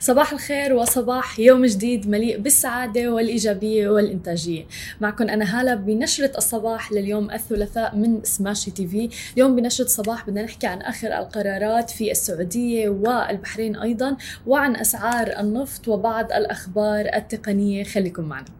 [0.00, 4.66] صباح الخير وصباح يوم جديد مليء بالسعادة والإيجابية والإنتاجية.
[5.00, 9.08] معكم أنا هالة بنشرة الصباح لليوم الثلاثاء من سماشي تي في.
[9.34, 14.16] اليوم بنشرة الصباح بدنا نحكي عن آخر القرارات في السعودية والبحرين أيضا
[14.46, 17.84] وعن أسعار النفط وبعض الأخبار التقنية.
[17.84, 18.57] خليكم معنا.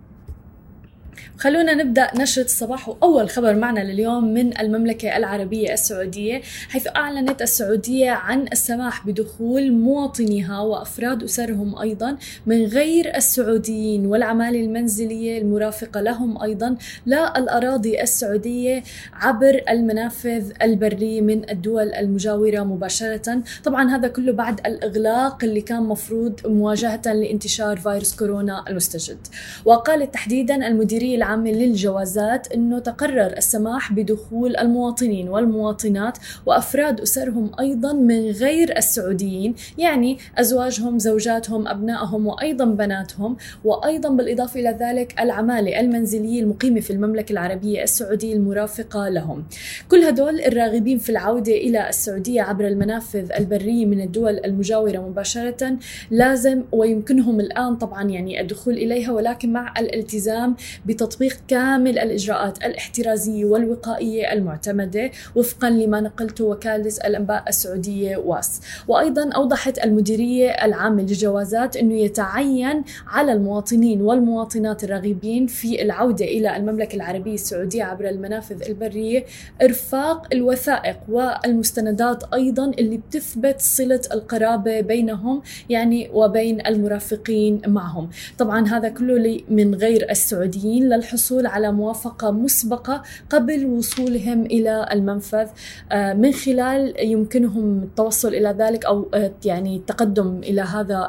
[1.39, 8.11] خلونا نبدأ نشرة الصباح وأول خبر معنا لليوم من المملكة العربية السعودية حيث أعلنت السعودية
[8.11, 16.77] عن السماح بدخول مواطنيها وأفراد أسرهم أيضا من غير السعوديين والعماله المنزلية المرافقة لهم أيضا
[17.07, 18.83] للاراضي السعودية
[19.13, 23.43] عبر المنافذ البرية من الدول المجاورة مباشرة.
[23.65, 29.19] طبعا هذا كله بعد الإغلاق اللي كان مفروض مواجهة لانتشار فيروس كورونا المستجد.
[29.65, 38.31] وقالت تحديدا المديرية العامة للجوازات أنه تقرر السماح بدخول المواطنين والمواطنات وأفراد أسرهم أيضا من
[38.31, 46.81] غير السعوديين يعني أزواجهم زوجاتهم أبنائهم وأيضا بناتهم وأيضا بالإضافة إلى ذلك العمالة المنزلية المقيمة
[46.81, 49.45] في المملكة العربية السعودية المرافقة لهم.
[49.89, 55.77] كل هدول الراغبين في العودة إلى السعودية عبر المنافذ البرية من الدول المجاورة مباشرة
[56.11, 60.57] لازم ويمكنهم الآن طبعا يعني الدخول إليها ولكن مع الالتزام
[60.89, 68.61] بتطبيق تطبيق كامل الإجراءات الاحترازية والوقائية المعتمدة وفقا لما نقلته وكالة الأنباء السعودية واس.
[68.89, 76.97] وأيضا أوضحت المديرية العامة للجوازات أنه يتعين على المواطنين والمواطنات الراغبين في العودة إلى المملكة
[76.97, 79.25] العربية السعودية عبر المنافذ البرية
[79.63, 88.11] إرفاق الوثائق والمستندات أيضا اللي بتثبت صلة القرابة بينهم يعني وبين المرافقين معهم.
[88.39, 90.78] طبعا هذا كله من غير السعوديين.
[90.85, 95.47] للحصول على موافقة مسبقة قبل وصولهم إلى المنفذ
[95.93, 101.09] آه، من خلال يمكنهم التوصل إلى ذلك أو آه، يعني التقدم إلى هذا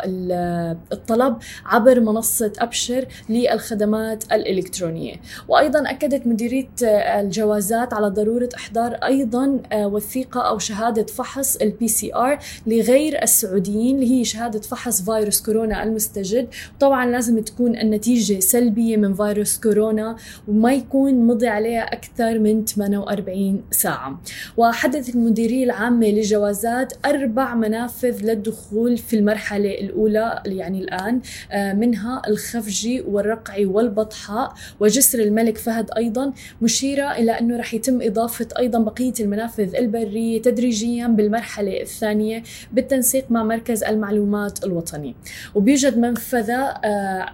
[0.91, 5.15] الطلب عبر منصة أبشر للخدمات الإلكترونية.
[5.47, 12.39] وأيضا أكدت مديرية آه، الجوازات على ضرورة إحضار أيضا وثيقة أو شهادة فحص ال PCR
[12.67, 16.47] لغير السعوديين اللي هي شهادة فحص فيروس كورونا المستجد.
[16.79, 20.15] طبعا لازم تكون النتيجة سلبية من فيروس كورونا
[20.47, 24.21] وما يكون مضي عليها أكثر من 48 ساعة.
[24.57, 31.21] وحددت المديرية العامة للجوازات أربع منافذ للدخول في المرحلة الأولى يعني الآن
[31.51, 36.33] آه، منها الخفجي والرقعي والبطحاء وجسر الملك فهد أيضا.
[36.61, 42.43] مشيرة إلى أنه رح يتم إضافة أيضا بقية المنافذ البرية تدريجيا بالمرحلة الثانية
[42.73, 45.15] بالتنسيق مع مركز المعلومات الوطني.
[45.55, 47.25] وبيوجد منفذة آه،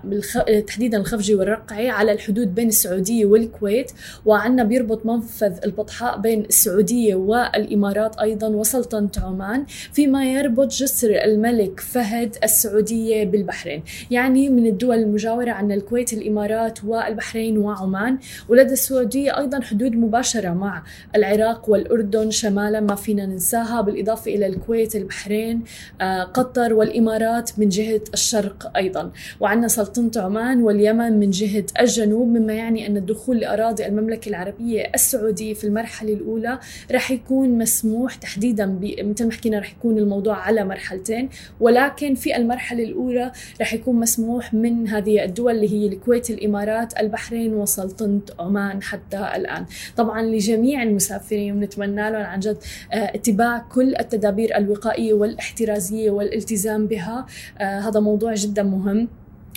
[0.67, 3.91] تحديدا الخفجي والرقعي على الحدود بين السعودية والكويت
[4.25, 12.35] وعنا بيربط منفذ البطحاء بين السعودية والإمارات أيضا وسلطنة عمان فيما يربط جسر الملك فهد
[12.43, 13.83] السعودية بالبحرين.
[14.11, 18.17] يعني من الدول المجاورة عنا الكويت الإمارات والبحرين وعمان.
[18.49, 20.83] ولدى السعودية أيضا حدود مباشرة مع
[21.15, 25.63] العراق والأردن شمالا ما فينا ننساها بالإضافة إلى الكويت البحرين
[26.01, 29.11] آه، قطر والإمارات من جهة الشرق أيضا.
[29.39, 34.91] وعنا سلطنة عمان واليمن من جهة الجنوب الجنوب مما يعني أن الدخول لأراضي المملكة العربية
[34.95, 36.59] السعودية في المرحلة الأولى
[36.91, 38.65] رح يكون مسموح تحديدا
[39.03, 41.29] مثل ما حكينا رح يكون الموضوع على مرحلتين
[41.59, 47.53] ولكن في المرحلة الأولى رح يكون مسموح من هذه الدول اللي هي الكويت الإمارات البحرين
[47.53, 49.65] وسلطنة عمان حتى الآن.
[49.97, 52.57] طبعا لجميع المسافرين ونتمنى لهم عن جد
[52.93, 57.25] آه، اتباع كل التدابير الوقائية والاحترازية والالتزام بها.
[57.59, 59.07] آه، هذا موضوع جدا مهم.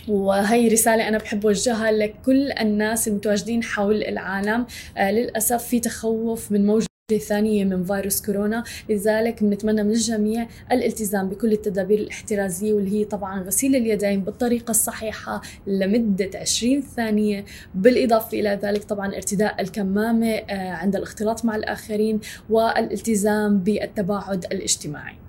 [0.09, 4.67] وهي رسالة أنا بحب أوجهها لكل الناس المتواجدين حول العالم.
[4.97, 11.29] آه للأسف في تخوف من موجة ثانية من فيروس كورونا لذلك بنتمنى من الجميع الالتزام
[11.29, 17.45] بكل التدابير الاحترازية واللي هي طبعا غسيل اليدين بالطريقة الصحيحة لمدة 20 ثانية.
[17.75, 22.21] بالإضافة إلى ذلك طبعا ارتداء الكمامة آه، عند الاختلاط مع الآخرين
[22.51, 25.28] والالتزام بالتباعد الاجتماعي.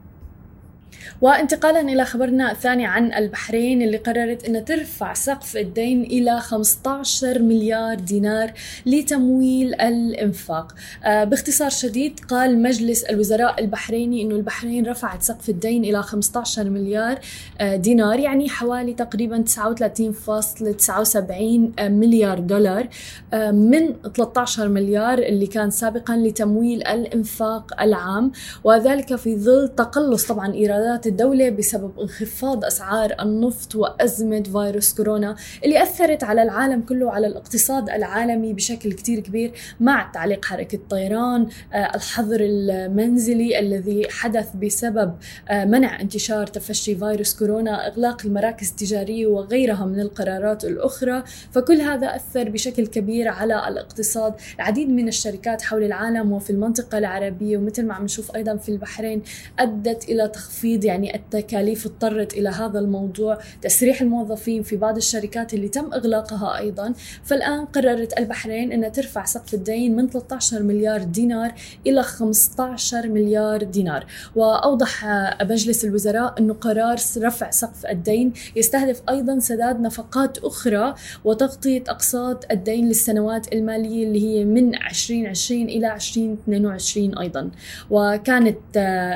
[1.22, 7.96] وانتقالا إلى خبرنا الثاني عن البحرين اللي قررت إنها ترفع سقف الدين إلى 15 مليار
[8.00, 8.52] دينار
[8.86, 10.76] لتمويل الإنفاق.
[11.04, 17.20] آه باختصار شديد قال مجلس الوزراء البحريني إنه البحرين رفعت سقف الدين إلى 15 مليار
[17.62, 22.88] آه دينار يعني حوالي تقريبا 39.79 مليار دولار
[23.34, 28.32] آه من 13 مليار اللي كان سابقا لتمويل الإنفاق العام
[28.64, 35.36] وذلك في ظل تقلص طبعا إيرادات ايرادات الدولة بسبب انخفاض أسعار النفط وأزمة فيروس كورونا
[35.66, 41.48] اللي أثرت على العالم كله وعلى الاقتصاد العالمي بشكل كتير كبير مع تعليق حركة الطيران
[41.74, 45.14] آه، الحظر المنزلي الذي حدث بسبب
[45.50, 51.24] آه، منع انتشار تفشي فيروس كورونا إغلاق المراكز التجارية وغيرها من القرارات الأخرى.
[51.52, 54.34] فكل هذا أثر بشكل كبير على الاقتصاد.
[54.56, 59.22] العديد من الشركات حول العالم وفي المنطقة العربية ومثل ما عم نشوف أيضا في البحرين
[59.60, 65.68] أدت إلى تخفيض يعني التكاليف اضطرت إلى هذا الموضوع تسريح الموظفين في بعض الشركات اللي
[65.68, 66.94] تم إغلاقها أيضا.
[67.24, 71.54] فالآن قررت البحرين إنها ترفع سقف الدين من 13 مليار دينار
[71.88, 74.06] إلى 15 مليار دينار.
[74.36, 75.06] وأوضح
[75.42, 82.88] مجلس الوزراء إنه قرار رفع سقف الدين يستهدف أيضا سداد نفقات أخرى وتغطية أقساط الدين
[82.88, 87.52] للسنوات المالية اللي هي من 2020 إلى 2022 أيضا.
[87.90, 88.58] وكانت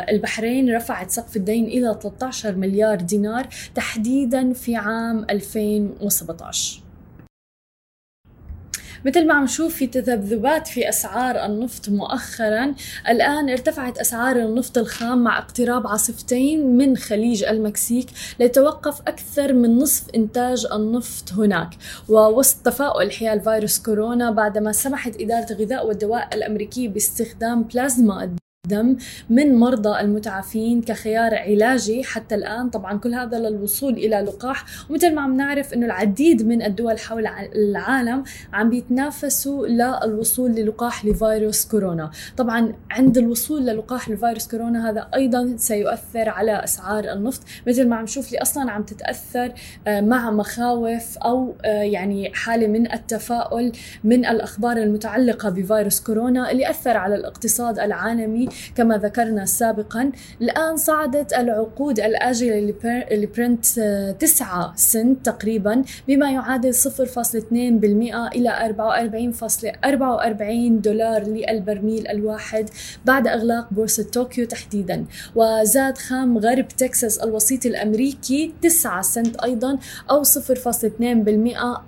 [0.09, 6.83] البحرين رفعت سقف الدين إلى 13 مليار دينار تحديدا في عام 2017
[9.05, 12.75] مثل ما عم نشوف في تذبذبات في أسعار النفط مؤخرا
[13.09, 18.07] الآن ارتفعت أسعار النفط الخام مع اقتراب عاصفتين من خليج المكسيك
[18.39, 21.69] ليتوقف أكثر من نصف إنتاج النفط هناك.
[22.09, 28.97] ووسط تفاؤل حيال فيروس كورونا بعدما سمحت إدارة الغذاء والدواء الأمريكية باستخدام بلازما دم
[29.29, 32.03] من مرضى المتعافين كخيار علاجي.
[32.03, 34.65] حتى الآن طبعا كل هذا للوصول إلى لقاح.
[34.89, 38.23] ومثل ما عم نعرف أنه العديد من الدول حول العالم
[38.53, 42.11] عم بيتنافسوا للوصول للقاح لفيروس كورونا.
[42.37, 47.41] طبعا عند الوصول للقاح لفيروس كورونا هذا أيضا سيؤثر على أسعار النفط.
[47.67, 49.53] مثل ما عم نشوف لي أصلا عم تتأثر
[49.87, 53.71] آه، مع مخاوف أو آه، يعني حالة من التفاؤل
[54.03, 58.52] من الأخبار المتعلقة بفيروس كورونا اللي أثر على الاقتصاد العالمي.
[58.75, 60.11] كما ذكرنا سابقا
[60.41, 62.75] الآن صعدت العقود الآجلة
[63.11, 63.65] لبرنت
[64.19, 66.83] 9 سنت تقريبا بما يعادل 0.2%
[68.35, 68.75] إلى
[70.77, 72.69] 44.44 دولار للبرميل الواحد
[73.05, 75.05] بعد إغلاق بورصة طوكيو تحديدا.
[75.35, 79.77] وزاد خام غرب تكساس الوسيط الأمريكي 9 سنت أيضا
[80.11, 80.33] أو 0.2%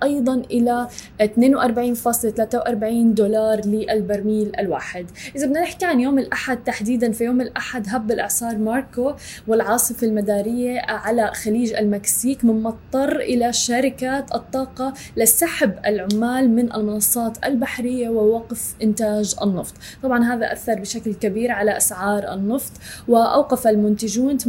[0.02, 0.88] أيضا إلى
[1.22, 5.06] 42.43 دولار للبرميل الواحد.
[5.36, 9.12] إذا بدنا نحكي عن يوم الأحد الأحد تحديدا في يوم الأحد هب الإعصار ماركو
[9.48, 18.08] والعاصفة المدارية على خليج المكسيك مما اضطر إلى شركات الطاقة لسحب العمال من المنصات البحرية
[18.08, 19.74] ووقف إنتاج النفط.
[20.02, 22.72] طبعا هذا أثر بشكل كبير على أسعار النفط
[23.08, 24.44] وأوقف المنتجون 58%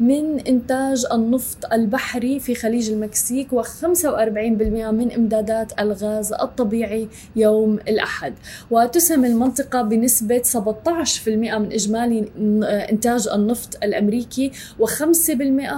[0.00, 3.82] من إنتاج النفط البحري في خليج المكسيك و45%
[4.92, 8.34] من إمدادات الغاز الطبيعي يوم الأحد.
[8.70, 12.28] وتسهم المنطقة بنسبة بنسبة 17% من إجمالي
[12.90, 15.30] إنتاج النفط الأمريكي و5%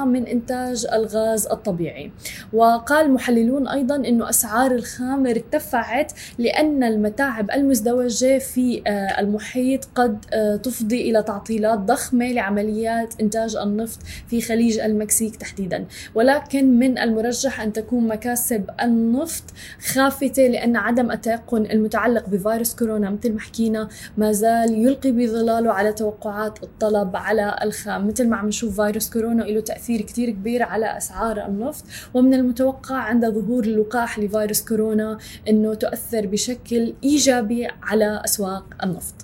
[0.05, 2.11] من إنتاج الغاز الطبيعي.
[2.53, 10.57] وقال محللون أيضا أنه أسعار الخام ارتفعت لأن المتاعب المزدوجة في آه، المحيط قد آه،
[10.57, 13.99] تفضي إلى تعطيلات ضخمة لعمليات إنتاج النفط
[14.29, 15.85] في خليج المكسيك تحديدا.
[16.15, 19.45] ولكن من المرجح أن تكون مكاسب النفط
[19.93, 25.93] خافتة لأن عدم التيقن المتعلق بفيروس كورونا مثل ما حكينا ما زال يلقي بظلاله على
[25.93, 30.97] توقعات الطلب على الخام مثل ما عم نشوف فيروس كورونا له تأثير كتير كبير على
[30.97, 31.85] أسعار النفط
[32.15, 35.19] ومن المتوقع عند ظهور اللقاح لفيروس كورونا
[35.49, 39.15] أنه تؤثر بشكل إيجابي على أسواق النفط.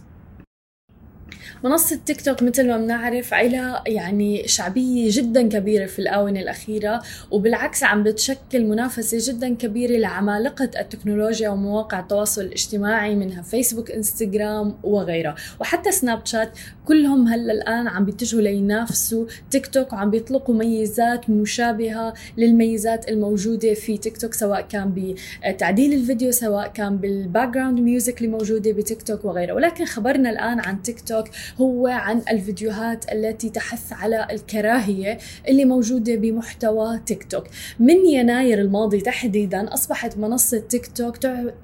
[1.65, 7.85] منصة تيك توك مثل ما بنعرف عيلة يعني شعبية جدا كبيرة في الآونة الأخيرة وبالعكس
[7.85, 15.35] عم بتشكل منافسة جدا كبيرة لعمالقة التكنولوجيا ومواقع التواصل الاجتماعي منها فيسبوك انستغرام وغيرها.
[15.61, 22.15] وحتى سناب شات كلهم هلأ الآن عم بيتجهوا لينافسوا تيك توك وعم بيطلقوا ميزات مشابهة
[22.39, 25.15] للميزات الموجودة في تيك توك سواء كان
[25.47, 29.55] بتعديل الفيديو سواء كان بال background music اللي موجودة بتيك توك وغيرها.
[29.55, 31.25] ولكن خبرنا الآن عن تيك توك
[31.60, 35.19] هو عن الفيديوهات التي تحث على الكراهية
[35.49, 37.44] اللي موجودة بمحتوى تيك توك.
[37.79, 41.17] من يناير الماضي تحديدا أصبحت منصة تيك توك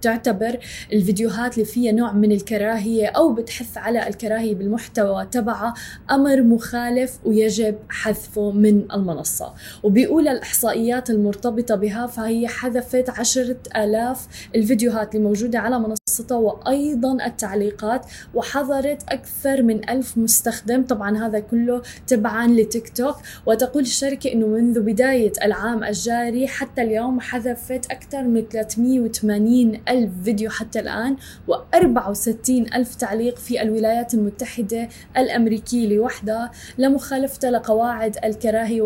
[0.03, 0.59] تعتبر
[0.93, 5.75] الفيديوهات اللي فيها نوع من الكراهية أو بتحث على الكراهية بالمحتوى تبعها
[6.11, 9.55] أمر مخالف ويجب حذفه من المنصة.
[9.83, 18.07] وبيقول الإحصائيات المرتبطة بها فهي حذفت عشرة آلاف الفيديوهات اللي موجودة على منصتها وأيضا التعليقات
[18.35, 23.17] وحظرت أكثر أكثر من ألف مستخدم طبعا هذا كله تبعا لتيك توك.
[23.47, 30.51] وتقول الشركة أنه منذ بداية العام الجاري حتى اليوم حذفت أكثر من 380 ألف فيديو
[30.51, 31.17] حتى الآن
[31.51, 36.51] و64 ألف تعليق في الولايات المتحدة الأمريكية لوحدها.
[36.79, 38.83] لمخالفتها لقواعد الكراهية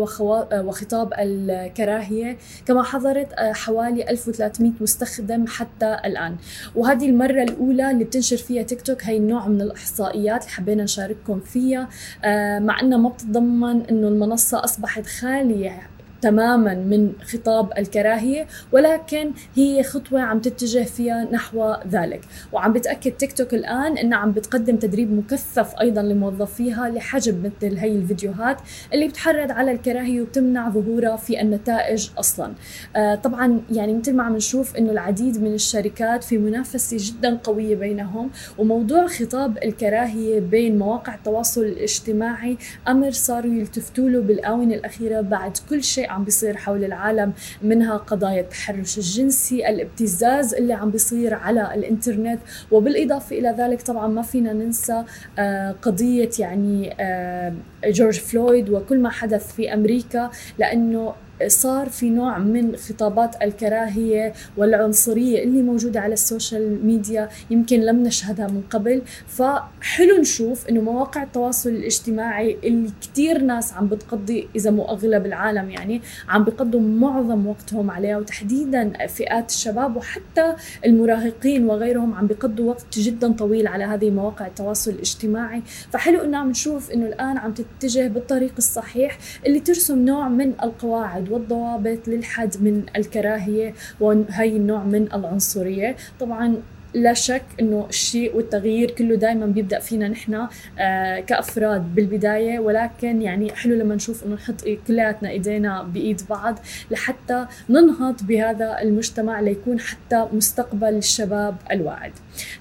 [0.53, 6.35] وخطاب الكراهية كما حضرت آه، حوالي 1300 مستخدم حتى الآن.
[6.75, 11.89] وهذه المرة الأولى اللي بتنشر فيها تيك توك هي النوع من الإحصائيات حبينا نشارككم فيها.
[12.23, 15.81] آه، مع أنها ما بتتضمن أنه المنصة أصبحت خالية
[16.21, 22.21] تماما من خطاب الكراهية ولكن هي خطوة عم تتجه فيها نحو ذلك.
[22.51, 27.91] وعم بتأكد تيك توك الآن أنها عم بتقدم تدريب مكثف أيضا لموظفيها لحجب مثل هي
[27.95, 28.57] الفيديوهات
[28.93, 32.53] اللي بتحرض على الكراهية وبتمنع ظهورها في النتائج أصلا.
[32.95, 37.75] آه طبعا يعني مثل ما عم نشوف أنه العديد من الشركات في منافسة جدا قوية
[37.75, 45.57] بينهم وموضوع خطاب الكراهية بين مواقع التواصل الاجتماعي أمر صاروا يلتفتوا له بالآونة الأخيرة بعد
[45.69, 51.73] كل شيء عم بيصير حول العالم منها قضايا التحرش الجنسي الابتزاز اللي عم بيصير على
[51.73, 52.39] الإنترنت.
[52.71, 55.03] وبالإضافة إلى ذلك طبعا ما فينا ننسى
[55.39, 57.53] آه، قضية يعني آه،
[57.85, 61.13] جورج فلويد وكل ما حدث في أمريكا لأنه
[61.47, 68.03] صار في نوع من خطابات الكراهية والعنصرية اللي موجودة على ال social media يمكن لم
[68.03, 69.01] نشهدها من قبل.
[69.27, 75.69] فحلو نشوف إنه مواقع التواصل الاجتماعي اللي كثير ناس عم بتقضي إذا مو أغلب العالم
[75.69, 80.55] يعني عم بيقضوا معظم وقتهم عليها وتحديدا فئات الشباب وحتى
[80.85, 85.61] المراهقين وغيرهم عم بيقضوا وقت جدا طويل على هذه مواقع التواصل الاجتماعي.
[85.91, 91.30] فحلو إنه عم نشوف إنه الآن عم تتجه بالطريق الصحيح اللي ترسم نوع من القواعد
[91.31, 95.95] والضوابط للحد من الكراهية وهي النوع من العنصرية.
[96.19, 96.61] طبعا
[96.93, 100.47] لا شك إنه الشيء والتغيير كله دائما بيبدأ فينا نحن
[100.79, 106.59] آه كأفراد بالبداية ولكن يعني حلو لما نشوف إنه نحط كلياتنا إيدينا بإيد بعض
[106.91, 112.11] لحتى ننهض بهذا المجتمع ليكون حتى مستقبل الشباب الواعد.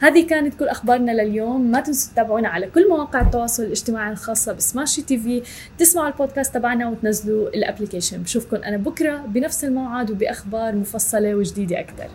[0.00, 5.02] هذه كانت كل أخبارنا لليوم، ما تنسوا تتابعونا على كل مواقع التواصل الاجتماعي الخاصة بسماشي
[5.02, 5.42] TV،
[5.78, 12.08] تسمعوا البودكاست تبعنا وتنزلوا ال application، بشوفكم أنا بكرة بنفس الموعد وبأخبار مفصلة وجديدة أكثر.